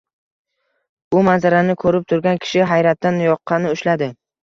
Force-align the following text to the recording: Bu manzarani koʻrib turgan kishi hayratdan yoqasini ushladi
Bu 1.17 1.21
manzarani 1.27 1.77
koʻrib 1.85 2.09
turgan 2.15 2.43
kishi 2.49 2.67
hayratdan 2.75 3.25
yoqasini 3.31 3.77
ushladi 3.79 4.15